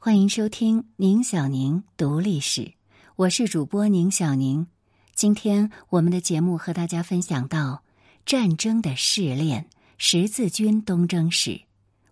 [0.00, 2.72] 欢迎收听宁小宁读历史，
[3.16, 4.68] 我是主播宁小宁。
[5.12, 7.82] 今天我们的节目和大家分享到
[8.24, 11.62] 战争的试炼——十字军东征史。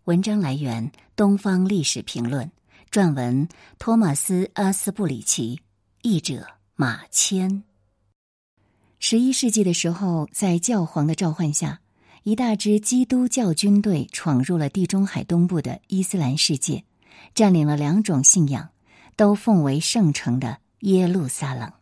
[0.02, 2.44] 文章来源《东方历史评论》，
[2.90, 3.48] 撰文
[3.78, 5.60] 托马斯·阿斯布里奇，
[6.02, 6.44] 译者
[6.74, 7.62] 马谦。
[8.98, 11.78] 十一世纪的时候，在教皇的召唤下，
[12.24, 16.82] 一大支基督教军队闯入了地中海东部的伊斯兰世界。
[17.34, 18.70] 占领了两种信仰
[19.16, 21.72] 都奉为圣城的耶路撒冷。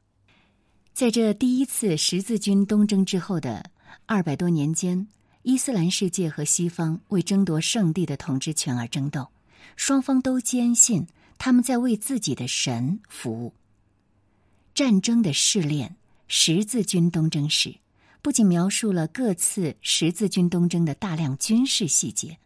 [0.93, 3.71] 在这第一次十字军东征之后的
[4.07, 5.09] 二百多年间，
[5.43, 9.29] 伊斯兰世界和西方为争夺圣地的统治权而争斗，
[9.77, 13.53] 双方都坚信他们在为自己的神服务。
[14.73, 15.97] 战争的试炼——
[16.29, 17.75] 十字军东征史，
[18.23, 22.39] 不仅描述了各次十字军东征的大量军事细节，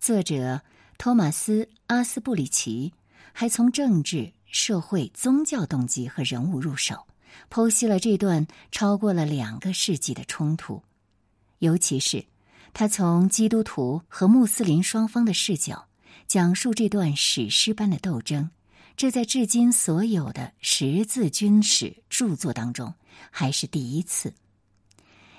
[0.00, 0.62] 作者。
[0.98, 2.92] 托马斯·阿斯布里奇
[3.32, 7.06] 还从政治、社会、宗教动机和人物入手，
[7.48, 10.82] 剖析了这段超过了两个世纪的冲突。
[11.60, 12.24] 尤其是
[12.74, 15.86] 他从基督徒和穆斯林双方的视角
[16.26, 18.50] 讲述这段史诗般的斗争，
[18.96, 22.92] 这在至今所有的十字军史著作当中
[23.30, 24.34] 还是第一次。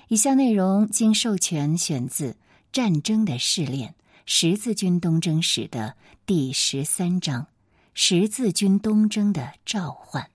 [0.08, 2.32] 以下内容经授权选自
[2.72, 3.90] 《战争的试炼》。
[4.32, 5.96] 十字军东征史的
[6.28, 7.48] 第十三章：
[7.96, 10.30] 十字军东征的召唤。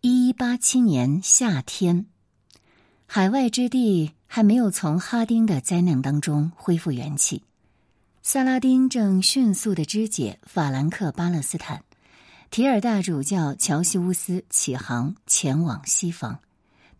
[0.00, 2.06] 一一八七年夏天，
[3.06, 7.44] 海外之地还没有从哈丁的灾难当中恢复元气，
[8.24, 11.84] 萨拉丁正迅速的肢解法兰克巴勒斯坦，
[12.50, 16.40] 提尔大主教乔西乌斯起航前往西方。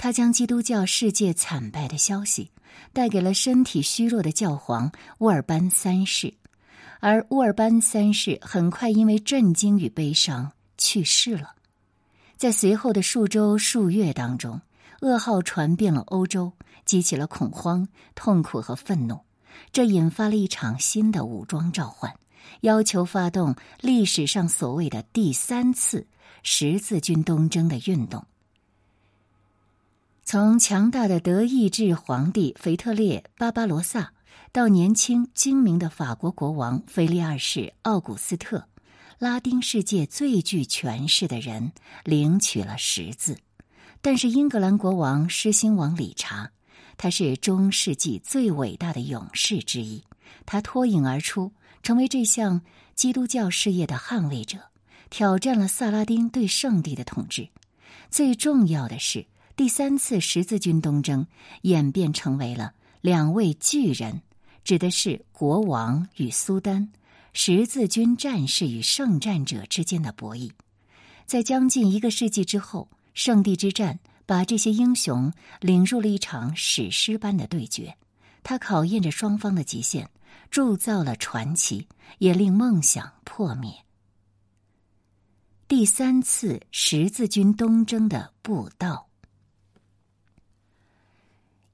[0.01, 2.53] 他将基督教世界惨败的消息
[2.93, 6.35] 带给了身体虚弱的教皇乌尔班三世，
[7.01, 11.55] 而乌尔班三世很快因为震惊与悲伤去世了。
[12.37, 14.61] 在随后的数周数月当中，
[15.01, 16.53] 噩耗传遍了欧洲，
[16.85, 19.21] 激起了恐慌、痛苦和愤怒，
[19.73, 22.15] 这引发了一场新的武装召唤，
[22.61, 26.07] 要求发动历史上所谓的第三次
[26.45, 28.25] 十字军东征的运动。
[30.31, 34.13] 从强大的德意志皇帝腓特烈·巴巴罗萨，
[34.53, 38.69] 到年轻精明的法国国王腓力二世奥古斯特，
[39.19, 41.73] 拉丁世界最具权势的人
[42.05, 43.39] 领取了十字。
[44.03, 46.51] 但是英格兰国王狮心王理查，
[46.99, 50.05] 他是中世纪最伟大的勇士之一，
[50.45, 51.53] 他脱颖而出，
[51.83, 52.61] 成为这项
[52.95, 54.59] 基督教事业的捍卫者，
[55.09, 57.49] 挑战了萨拉丁对圣地的统治。
[58.11, 59.25] 最重要的是。
[59.59, 61.27] 第三次十字军东征
[61.63, 64.23] 演变成为了两位巨人，
[64.63, 66.93] 指的是国王与苏丹、
[67.33, 70.53] 十字军战士与圣战者之间的博弈。
[71.27, 77.97] 在将近一个世纪之后，圣地之战把这些英雄领入了一场史诗般的对决。
[78.45, 80.09] 它考验着双方的极限，
[80.53, 81.89] 铸造了传奇，
[82.19, 83.73] 也令梦想破灭。
[85.67, 89.08] 第三次十字军东征的步道。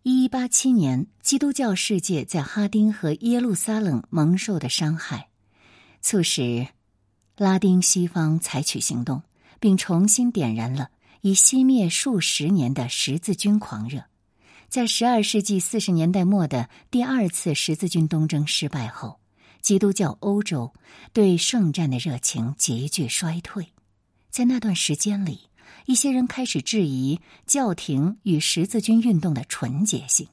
[0.07, 5.31] 一一八七年，基督教世界在哈丁和耶路撒冷蒙受的伤害，
[6.03, 6.69] 促使
[7.39, 9.23] 拉丁西方采取行动，
[9.59, 10.91] 并重新点燃了
[11.23, 14.05] 已熄灭数十年的十字军狂热。
[14.69, 19.19] 在十二世纪四十年代末的第二次十字军东征失败后，
[19.63, 20.75] 基督教欧洲
[21.15, 23.69] 对圣战的热情急剧衰退。
[24.29, 25.49] 在那段时间里。
[25.87, 30.29] 一些人开始质疑教廷与十字军运动的纯洁性。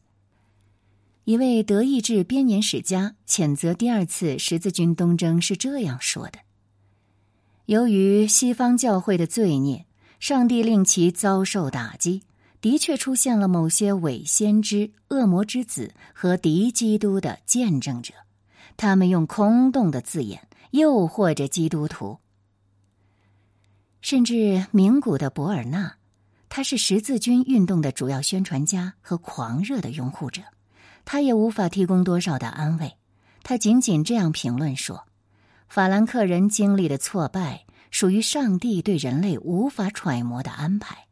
[1.25, 6.39] 一位德意志编年史家谴责第二次十字军东征是这样说的
[7.67, 9.85] ：“由于西方教会的罪孽，
[10.19, 12.23] 上帝令其遭受打击。
[12.59, 18.13] 的确出现了某些伪先知、恶魔之子和敌基督的见证者，
[18.77, 22.19] 他们用空洞的字眼诱惑着基督徒。”
[24.01, 25.95] 甚至名古的博尔纳，
[26.49, 30.41] 他是十字军运动的主要宣传家和狂热的拥护者，
[31.05, 32.97] 他也无法提供多少的安慰。
[33.43, 35.05] 他仅仅这样评论说
[35.69, 41.05] ：“法兰克人经历的挫败，属于上帝对人类无法揣摩的安排。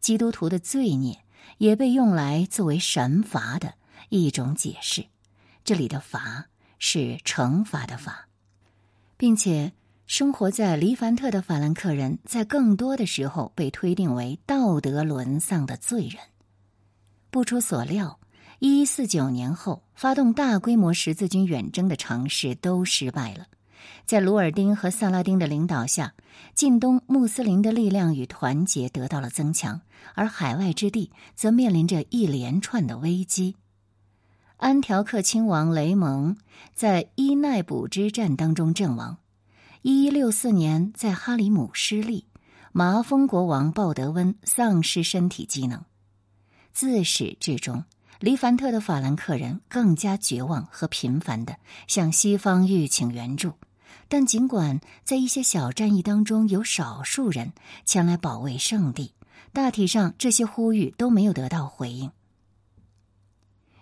[0.00, 1.24] 基督徒的罪孽
[1.58, 3.74] 也被用来作为神罚的
[4.08, 5.06] 一种解释。
[5.64, 6.46] 这里的‘罚’
[6.80, 8.28] 是惩罚的‘罚’，
[9.16, 9.72] 并且。”
[10.06, 16.18] 生活在黎凡特的法兰克人，在更多的时候被推定为道德沦丧的罪人。
[17.30, 18.20] 不出所料，
[18.58, 23.46] 一一四九年后，发动大规模十字军远征的尝试都失败了。
[24.04, 26.14] 在鲁尔丁和萨拉丁的领导下，
[26.54, 29.80] 近东穆斯林的力量与团结得到了增强，
[30.14, 33.56] 而海外之地则面临着一连串的危机。
[34.58, 36.36] 安条克亲王雷蒙
[36.74, 39.16] 在伊奈卜之战当中阵亡。
[39.86, 42.24] 一一六四年，在哈里姆失利，
[42.72, 45.84] 麻风国王鲍德温丧失身体机能。
[46.72, 47.84] 自始至终，
[48.18, 53.52] 黎凡特的法兰克人更加绝望和频繁的向西方欲请援助。
[54.08, 57.52] 但尽管在一些小战役当中有少数人
[57.84, 59.12] 前来保卫圣地，
[59.52, 62.10] 大体上这些呼吁都没有得到回应。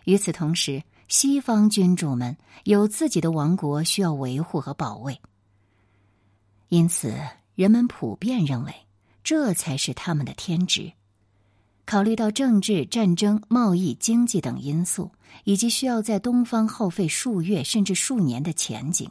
[0.06, 5.20] 与此同时，西方君主们有自己的王国需要维护和保卫，
[6.72, 7.12] 因此
[7.54, 8.72] 人们普遍认为
[9.22, 10.94] 这才是他们的天职。
[11.84, 15.10] 考虑到政治、战争、贸易、经济等因素，
[15.44, 19.10] 以及需要在东方耗费数月甚至数年的前景。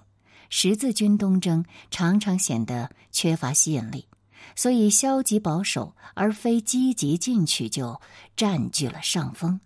[0.50, 4.08] 十字军东征常常显得缺乏吸引力，
[4.56, 8.02] 所以消极保守而非积极进取就
[8.36, 9.62] 占据了上风。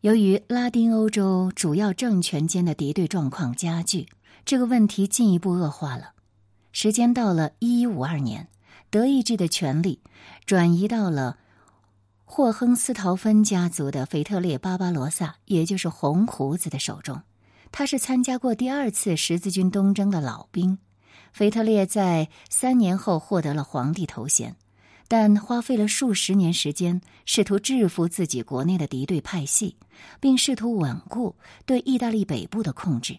[0.00, 4.08] 由于拉丁欧洲主要政权间的敌对状况加剧，
[4.44, 6.14] 这个问题进一步恶化了。
[6.72, 8.48] 时间到了一一五二年，
[8.90, 10.00] 德意志的权力
[10.46, 11.38] 转移到了
[12.24, 17.20] 霍亨斯陶芬家族的腓特烈·巴巴罗萨，也就是红胡子的手中。
[17.72, 20.78] 他是参加过第二次十字军东征的老兵，
[21.32, 24.56] 腓特烈在三年后获得了皇帝头衔，
[25.08, 29.76] 但花费了数十年时间，试图制服自己国内的敌对派系，
[30.20, 31.34] 并试图稳固
[31.66, 33.18] 对意大利北部的控制。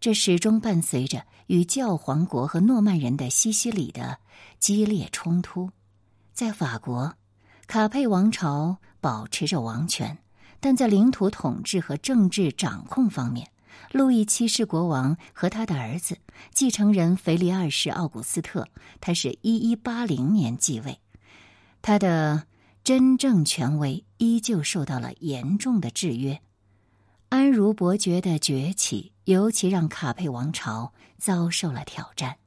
[0.00, 4.18] 这始终伴随着与教皇国和诺曼人的西西里的
[4.58, 5.70] 激烈冲突。
[6.32, 7.14] 在法国，
[7.66, 10.16] 卡佩王朝保持着王权，
[10.58, 13.46] 但在领土统治和政治掌控方面。
[13.92, 16.16] 路易七世国王和他的儿子
[16.54, 18.66] 继承人腓力二世奥古斯特，
[19.00, 20.98] 他是一一八零年继位，
[21.82, 22.46] 他的
[22.82, 26.40] 真正权威依旧受到了严重的制约。
[27.30, 32.38] 安茹伯爵的崛起尤其让卡佩王朝遭受了挑战。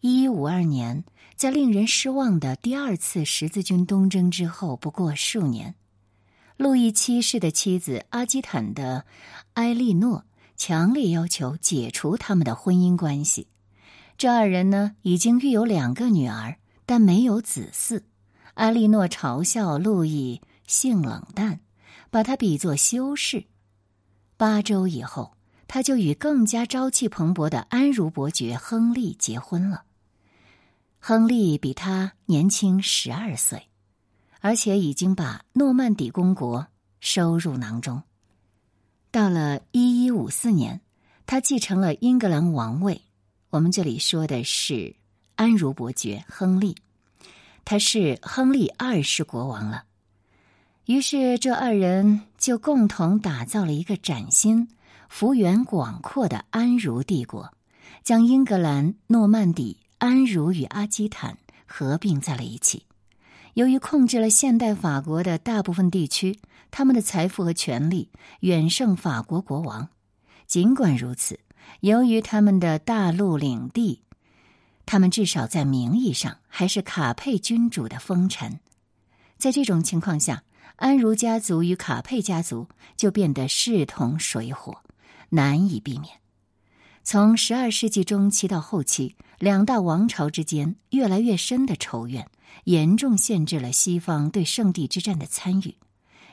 [0.00, 1.04] 一一五二年，
[1.36, 5.76] 在令人失望的第二次十字军东征之后，不过数年。
[6.56, 9.04] 路易七世的妻子阿基坦的
[9.54, 10.24] 埃莉诺
[10.56, 13.46] 强烈要求解除他们的婚姻关系。
[14.16, 18.02] 这二人呢，已经育有两个女儿，但没有子嗣。
[18.54, 21.60] 埃莉诺嘲笑路易性冷淡，
[22.10, 23.44] 把他比作修士。
[24.36, 29.84] 八周以后，他就与更加朝气蓬勃的安茹伯爵亨利结婚了。
[30.98, 33.64] 亨利比他年轻十二岁。
[34.40, 36.64] 而且已经把诺曼底公国
[37.00, 38.00] 收入囊中。
[39.10, 40.80] 到了一一五四年，
[41.26, 43.02] 他继承了英格兰王位。
[43.50, 44.94] 我们这里说的是
[45.34, 46.76] 安茹伯爵亨利，
[47.64, 49.82] 他是亨利二世国王了。
[50.88, 54.68] 于是，这二人就共同打造了一个崭新、
[55.10, 57.52] 幅员广阔的安茹帝国，
[58.02, 61.36] 将英格兰、诺曼底、安茹与阿基坦
[61.66, 62.86] 合并在了一起。
[63.52, 66.38] 由于控制了现代法国的大部分地区，
[66.70, 68.08] 他们的财富和权力
[68.40, 69.90] 远胜法国国王。
[70.46, 71.38] 尽管如此，
[71.80, 74.04] 由于他们的大陆领地，
[74.86, 78.58] 他们至少在名义上还是卡佩君主的封臣。
[79.36, 80.42] 在这种情况下，
[80.78, 82.66] 安茹家族与卡佩家族
[82.96, 84.78] 就变得势同水火，
[85.28, 86.18] 难以避免。
[87.04, 92.28] 从十二世纪中期到后期，两大王朝之间越来越深的仇怨。
[92.64, 95.76] 严重限制了西方对圣地之战的参与。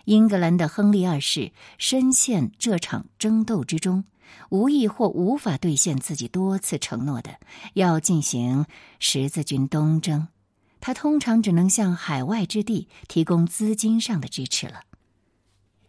[0.06, 4.06] 英格兰的亨利二世深陷这场争斗之中，
[4.50, 7.40] 无意或无法兑现自己多次承诺的
[7.74, 8.66] 要进行
[9.00, 10.28] 十字军东征。
[10.86, 14.82] 他通常只能向海外之地提供资金上的支持了。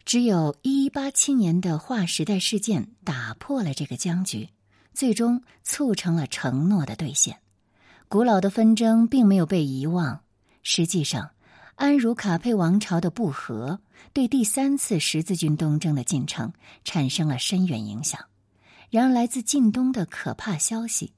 [0.06, 4.48] 只有一八七年的划时代事件打破了这个僵局，
[4.94, 7.40] 最终促成了承诺的兑现。
[8.08, 10.22] 古老的纷争并没有被遗忘。
[10.62, 11.28] 实际上，
[11.74, 13.78] 安茹卡佩王朝的不和
[14.14, 16.50] 对第三次十字军东征的进程
[16.84, 18.18] 产生了深远影响。
[18.88, 21.12] 然而，来自近东的可怕消息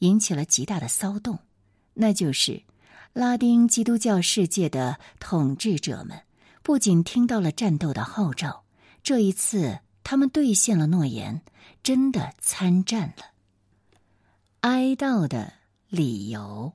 [0.00, 1.38] 引起了极大的骚动，
[1.94, 2.62] 那就是
[3.14, 6.20] 拉丁基督教世界的统治者们
[6.64, 8.64] 不仅听到了战斗的号召，
[9.04, 11.40] 这一次他们兑现了诺言，
[11.80, 13.24] 真的参战了。
[14.62, 15.52] 哀悼的。
[15.88, 16.72] 理由：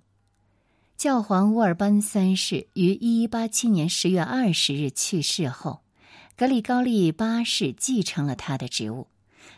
[0.95, 5.81] 教皇乌尔班三世于一一八七年十月二十日去世后，
[6.37, 9.07] 格里高利八世继承了他的职务。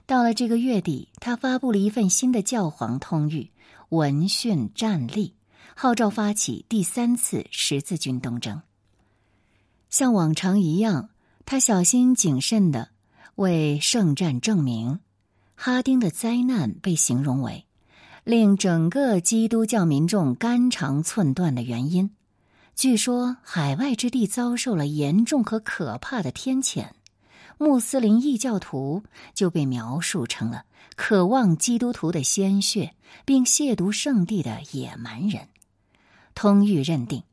[0.08, 3.50] 到了这个月底，他发布了一份新的教皇通谕，
[3.90, 5.36] 闻讯站立，
[5.84, 8.62] 号召发起第三次十字军东征。
[9.90, 11.10] 像往常一样，
[11.44, 12.90] 他小心谨慎的
[13.34, 15.00] 为圣战证明。
[15.56, 17.66] 哈丁的灾难被形容为
[18.24, 22.12] 令整个基督教民众肝肠寸断的原因。
[22.76, 26.92] 据说海外之地遭受了严重和可怕的天谴，
[27.58, 29.02] 穆斯林异教徒
[29.34, 32.94] 就被描述成了渴望基督徒的鲜血
[33.26, 35.48] 并亵渎圣地的野蛮人。
[36.36, 37.24] 通谕认定。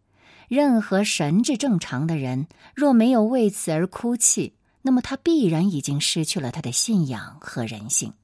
[0.49, 8.15] 任何神智正常的人，若没有为此而哭泣，那么他必然已经失去了他的信仰和人性。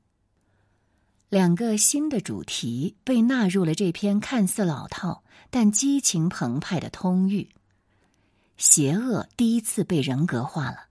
[1.28, 7.49] 两个新的主题被纳入了这篇看似老套但激情澎湃的通谕。
[8.57, 10.87] 邪恶第一次被人格化了。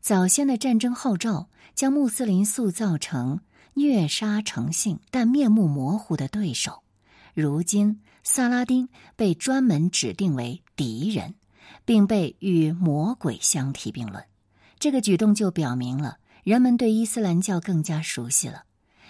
[0.00, 3.40] 早先的战争号召将穆斯林塑造成
[3.74, 6.82] 虐杀成性但面目模糊的对手，
[7.36, 8.00] 如今。
[8.28, 11.36] 萨拉丁被专门指定为敌人，
[11.84, 14.24] 并被与魔鬼相提并论。
[14.80, 18.64] 这个举动就表明了人们对伊斯兰教更加熟悉了，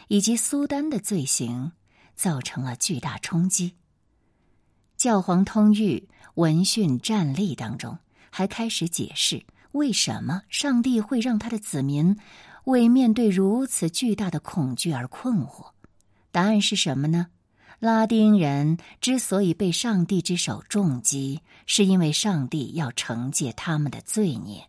[0.09, 1.73] 以及苏丹的罪行
[2.15, 3.73] 造成了巨大冲击。
[4.99, 6.05] 教皇通谕
[6.35, 12.19] 闻讯站立当中还开始解释为什么上帝会让他的子民
[12.65, 15.71] 为面对如此巨大的恐惧而困惑。
[16.31, 17.29] 答案是什么呢？
[17.79, 24.69] 拉丁人之所以被上帝之手重击，是因为上帝要惩戒他们的罪孽。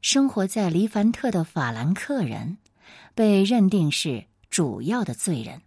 [0.00, 2.58] 生活在黎凡特的法兰克人
[3.14, 5.60] 被认定是主要的罪人，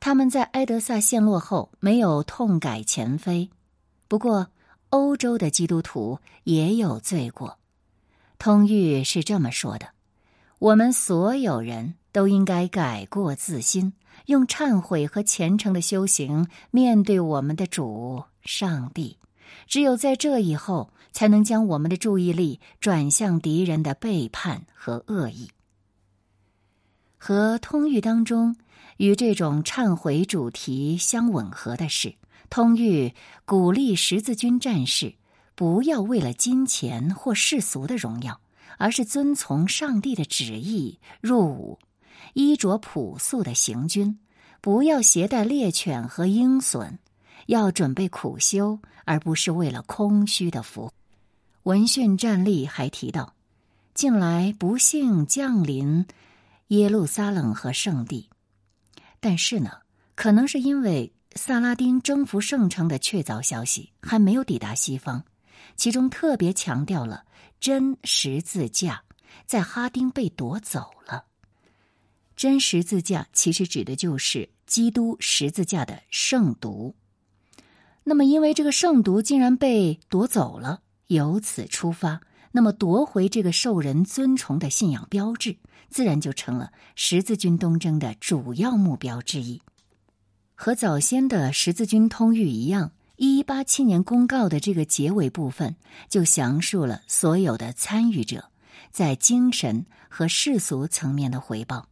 [0.00, 3.50] 他们在埃德萨陷落后没有痛改前非。
[4.08, 4.48] 不过，
[4.90, 7.58] 欧洲的基督徒也有罪过。
[8.38, 9.88] 通谕是这么说的：
[10.58, 13.92] 我们所有人都应该改过自新。
[14.24, 19.18] 用忏悔和虔诚的修行面对我们的主上帝，
[19.66, 25.50] 只有在这以后，才能将我们的注意力转向敌人的背叛和恶意。
[27.18, 28.56] 和通谕当中
[28.96, 32.14] 与这种忏悔主题相吻合的是，
[32.48, 33.12] 通谕
[33.44, 35.16] 鼓励十字军战士
[35.54, 38.40] 不要为了金钱或世俗的荣耀，
[38.78, 41.78] 而是遵从上帝的旨意入伍。
[42.36, 44.18] 衣着朴素的行军，
[44.60, 46.98] 不要携带猎犬和鹰隼，
[47.46, 50.92] 要准备苦修，而不是为了空虚的福。
[51.62, 53.32] 闻讯站立还提到，
[53.94, 56.04] 近来不幸降临
[56.66, 58.28] 耶路撒冷和圣地，
[59.18, 59.70] 但是呢，
[60.14, 65.24] 可能是因为萨拉丁征服圣城的确凿消息还没有抵达西方，
[65.74, 67.24] 其中特别强调了
[67.58, 69.02] 真十字架
[69.46, 71.24] 在哈丁被夺走了。
[72.36, 76.94] 真十字架其实指的就是基督十字架的圣毒。
[78.04, 82.20] 那么，因为这个圣毒竟然被夺走了，由此出发，
[82.52, 85.56] 那么夺回这个受人尊崇的信仰标志，
[85.88, 89.60] 自然就成了十字军东征的主要目标之一。
[90.54, 95.76] 和早先的十字军通谕一样，一一八七年公告的这个结尾部分，
[96.08, 98.50] 就详述了所有的参与者
[98.90, 101.88] 在精神和世俗层面的回报。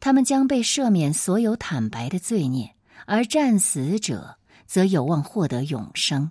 [0.00, 6.30] 他们将被赦免所有坦白的罪孽，而战死者则有望获得永生。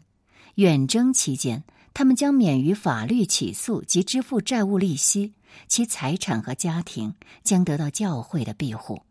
[0.55, 5.33] 远征期间，他们将免于法律起诉及支付债务利息，
[5.67, 9.03] 其财产和家庭将得到教会的庇护。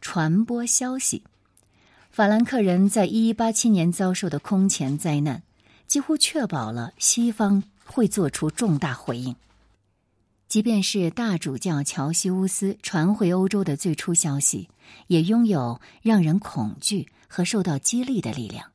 [0.00, 1.24] 传播消息：
[2.10, 5.42] 法兰克人在一一八七年遭受的空前灾难，
[5.86, 9.34] 几乎确保了西方会做出重大回应。
[10.54, 14.68] 即便是大主教乔西乌斯传回欧洲的最初消息，
[15.08, 18.70] 也拥有让人恐惧和受到激励的力量。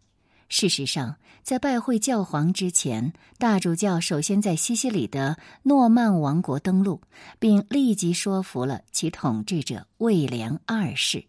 [0.49, 6.99] 事实上，在拜会教皇之前，大主教首先在西西里的诺曼王国登陆，
[7.39, 11.23] 并立即说服了其统治者威廉二世，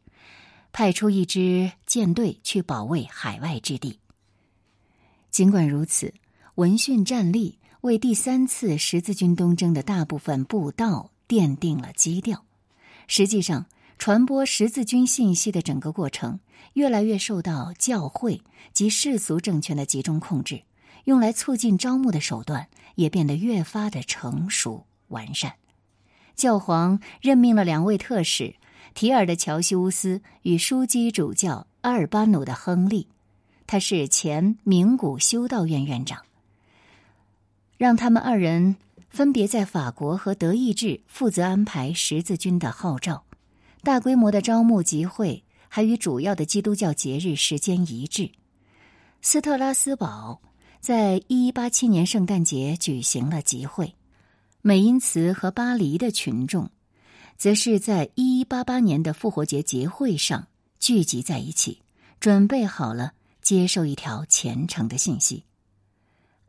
[0.72, 4.00] 派出一支舰队去保卫海外之地。
[5.30, 6.12] 尽管如此，
[6.56, 7.59] 闻讯站立。
[7.82, 12.44] 为第三次十字军东征的大部分步道奠定了基调。
[13.06, 13.64] 实际上，
[13.98, 16.40] 传播十字军信息的整个过程
[16.74, 18.42] 越来越受到教会
[18.74, 20.62] 及世俗政权的集中控制，
[21.04, 25.54] 用来促进招募的手段也变得越发的成熟完善。
[26.36, 28.56] 教皇任命了两位特使：
[28.92, 33.08] 提尔的乔西乌斯与枢机主教阿尔巴努的亨利，
[33.66, 36.22] 他是前名古修道院院长。
[37.80, 38.76] 让他们二人
[39.08, 43.24] 分别在法国和德意志负责安排十字军的号召，
[43.82, 48.32] 大规模的招募集会还与主要的基督教节日时间一致。
[49.22, 50.42] 斯特拉斯堡
[50.78, 53.94] 在一一八七年圣诞节举行了集会，
[54.60, 56.68] 美因茨和巴黎的群众，
[57.38, 61.80] 则是在一一八八年的复活节节会上聚集在一起，
[62.20, 65.44] 准备好了接受一条虔诚的信息。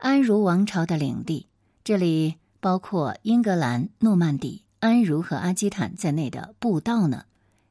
[0.02, 1.46] 安茹王朝的领地，
[1.84, 7.26] 这里包括英格兰、诺曼底、安茹和阿基坦在内的布道呢，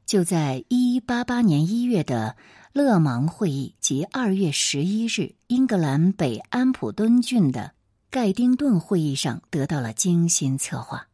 [0.06, 2.34] 就在一一八八年一月的。
[2.72, 7.72] 勒芒会议及二月十一日英格兰北安普敦郡的
[8.08, 11.08] 盖丁顿会议上得到了精心策划。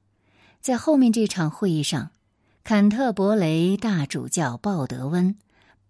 [0.60, 2.12] 在后面这场会议上，
[2.62, 5.34] 坎特伯雷大主教鲍德温，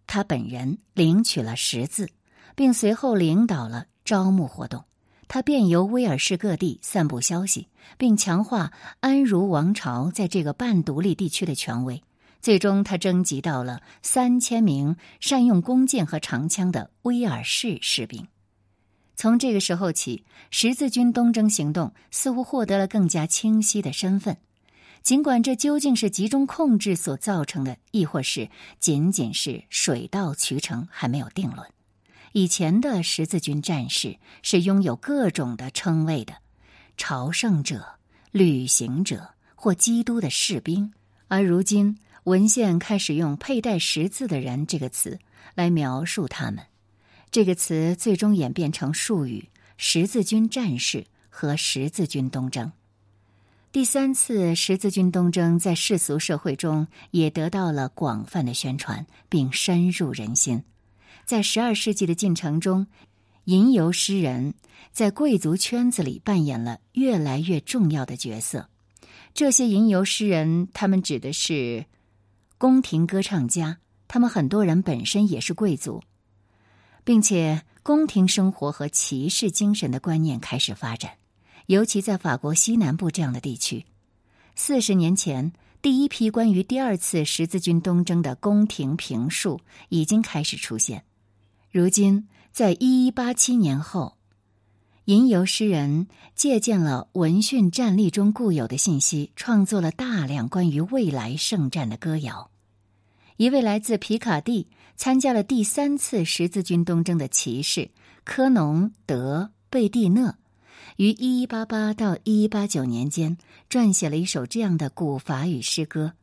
[0.07, 2.09] 他本人领取了十字，
[2.57, 4.87] 并随后领导了招募活动。
[5.29, 12.03] 他便由威尔士各地散布消息，并强化安茹王朝在这个半独立地区的权威。
[12.41, 18.27] 最终，他征集到了三千名善用弓箭和长枪的威尔士士兵。
[19.17, 24.37] 从这个时候起，十字军东征行动似乎获得了更加清晰的身份。
[25.03, 31.67] 尽管这究竟是集中控制所造成的，亦或是仅仅是水到渠成，还没有定论。
[32.33, 36.35] 以前的十字军战士是拥有各种的称谓的：
[36.97, 37.99] 朝圣者、
[38.31, 40.93] 旅行者或基督的士兵，
[41.29, 41.99] 而如今。
[42.25, 45.19] 文献开始用“佩戴十字的人”这个词
[45.55, 46.63] 来描述他们，
[47.31, 52.71] 这个词最终演变成术语“十字军战士”和“十字军东征”。
[53.73, 60.63] 第三次十字军东征在世俗社会中也得到了广泛的宣传，并深入人心。
[61.29, 62.87] 在十二世纪的进程中，
[63.45, 64.55] 吟游诗人
[64.93, 68.71] 在贵族圈子里扮演了越来越重要的角色。
[69.35, 71.85] 这些吟游诗人，他们指的是。
[72.57, 73.77] 宫廷歌唱家，
[74.09, 76.03] 他们很多人本身也是贵族，
[77.05, 81.19] 并且宫廷生活和骑士精神的观念开始发展，
[81.67, 83.85] 尤其在法国西南部这样的地区。
[84.57, 89.61] 四十年前，第一批关于第二次十字军东征的宫廷评述
[89.91, 91.05] 已经开始出现。
[91.71, 94.17] 如今，在一一八七年后，
[95.05, 102.51] 吟游诗人借鉴了闻讯战例中固有的信息，创作了大量关于未来圣战的歌谣。
[103.37, 107.91] 一位来自皮卡蒂、参加了第三次十字军东征的骑士
[108.25, 110.37] 科农德贝蒂讷，
[110.97, 113.37] 于一一八八到一一八九年间
[113.69, 116.15] 撰写了一首这样的古法语诗歌。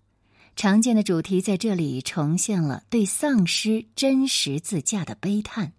[0.56, 5.74] 常见的主题在这里重现了对丧失真实自驾的悲叹，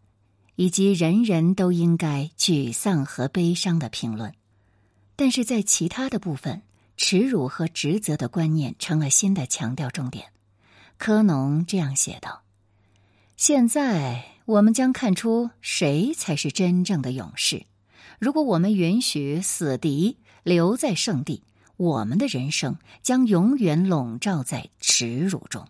[0.54, 4.34] 以及人人都应该沮丧和悲伤的评论。
[5.16, 6.60] 但是在其他的部分，
[6.98, 10.26] 耻辱和职责的观念成了新的强调重点。
[10.98, 12.42] 科农这样写道
[13.38, 17.64] ：“现在我们将看出谁才是真正的勇士。
[18.18, 21.42] 如果我们允许死敌留在圣地，
[21.76, 25.66] 我们的人生将永远笼罩在耻辱中。”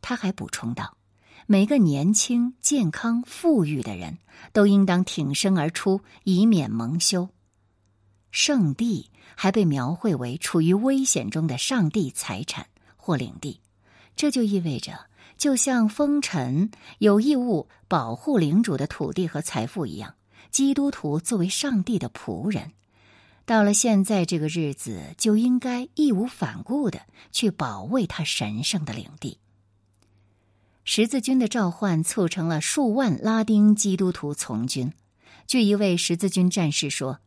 [0.00, 0.96] 他还补充道
[1.46, 4.18] ：“每个年轻、健康、富裕的人
[4.52, 7.28] 都应当挺身而出，以免蒙羞。
[8.30, 13.60] 圣地还被描绘为处于危险中的上帝财产或领地。”
[14.16, 20.14] 这就意味着，就像封臣有义务保护领主的土地和财富一样，
[20.52, 22.70] 基督徒作为上帝的仆人，
[23.46, 29.38] 到了现在这个日子，就应该义无反顾的去保卫他神圣的领地。
[30.84, 34.92] 十字军的召唤促成了数万拉丁基督徒从军。
[35.46, 37.20] 据一位十字军战士说：“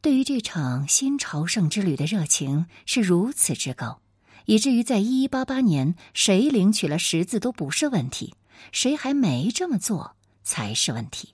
[0.00, 4.00] 对于这场新朝圣之旅的热情是如此之高。”
[4.46, 8.34] 以至于在一一八八年，谁领取了十字都不是问题，
[8.72, 11.30] 谁还没这么做才是问题。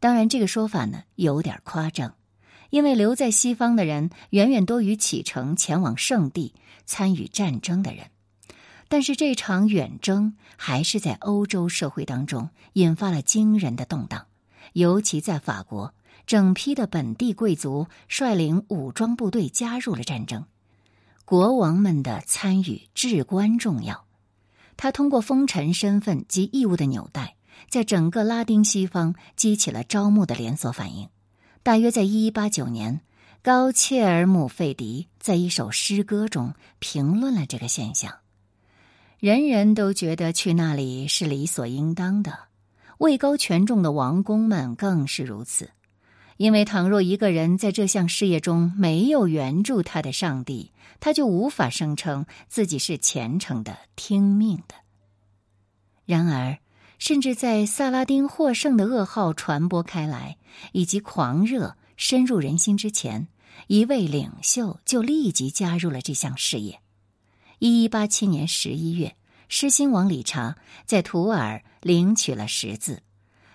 [0.00, 2.14] 当然，这个说法呢有点夸张，
[2.74, 8.10] 因为留在西方的人远远多于启程前往圣地参与战争的人。
[8.88, 14.26] 但是这场远征还是在欧洲社会当中引发了惊人的动荡，
[14.72, 15.94] 尤其在法国，
[16.26, 20.44] 整批的本地贵族率领武装部队加入了战争。
[21.24, 24.04] 国王们的参与至关重要。
[24.76, 27.36] 他通过封臣身份及义务的纽带，
[27.68, 31.08] 在整个拉丁西方激起了招募的连锁反应。
[31.64, 33.00] 大约在一一八九年，
[33.40, 38.18] 高切尔姆费迪在一首诗歌中评论了这个现象：
[39.18, 42.38] 人人都觉得去那里是理所应当的，
[42.98, 45.70] 位高权重的王公们更是如此。
[46.36, 54.74] 因为倘若一个人在这项事业中没有援助他的上帝，他就无法声称自己是虔诚的、听命的。
[56.04, 56.58] 然而，
[56.98, 60.38] 甚至在萨拉丁获胜的噩耗传播开来，
[60.72, 63.28] 以及狂热深入人心之前，
[63.66, 66.80] 一位领袖就立即加入了这项事业。
[67.58, 69.16] 一一八七年十一月，
[69.48, 73.02] 狮心王理查在图尔领取了十字，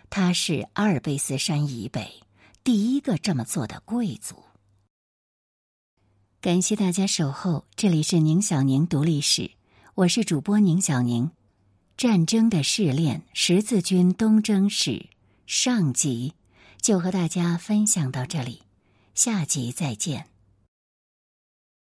[0.10, 2.22] 他是阿尔卑斯山以北。
[2.64, 4.36] 第一个这么做的贵族。
[6.42, 9.52] 感谢大家守候，这里是宁小宁读历史，
[9.96, 11.32] 我是主播宁小宁。
[12.00, 15.08] 战争的试炼，十字军东征史
[15.46, 16.34] 上集
[16.82, 18.62] 就和大家分享到这里，
[19.16, 20.28] 下集再见。